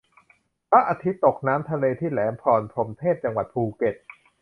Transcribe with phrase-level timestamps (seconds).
[0.69, 3.95] พระอาทิตย์ตกน้ำทะเลที่แหลมพรหมเทพ จังหวัดภูเก็ต